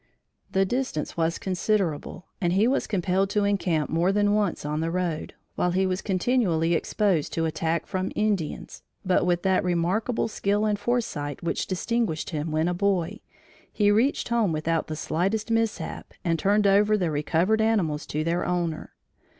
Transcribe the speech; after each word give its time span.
The 0.51 0.65
distance 0.65 1.15
was 1.15 1.37
considerable 1.37 2.25
and 2.41 2.53
he 2.53 2.67
was 2.67 2.87
compelled 2.87 3.29
to 3.29 3.43
encamp 3.43 3.87
more 3.91 4.11
than 4.11 4.33
once 4.33 4.65
on 4.65 4.79
the 4.79 4.89
road, 4.89 5.35
while 5.53 5.69
he 5.69 5.85
was 5.85 6.01
continually 6.01 6.73
exposed 6.73 7.31
to 7.33 7.45
attack 7.45 7.85
from 7.85 8.11
Indians, 8.15 8.81
but 9.05 9.27
with 9.27 9.43
that 9.43 9.63
remarkable 9.63 10.27
skill 10.27 10.65
and 10.65 10.79
foresight 10.79 11.43
which 11.43 11.67
distinguished 11.67 12.31
him 12.31 12.49
when 12.49 12.67
a 12.67 12.73
boy, 12.73 13.19
he 13.71 13.91
reached 13.91 14.29
home 14.29 14.51
without 14.51 14.87
the 14.87 14.95
slightest 14.95 15.51
mishap 15.51 16.15
and 16.25 16.39
turned 16.39 16.65
over 16.65 16.97
the 16.97 17.11
recovered 17.11 17.61
animals 17.61 18.07
to 18.07 18.23
their 18.23 18.43
owner. 18.43 18.95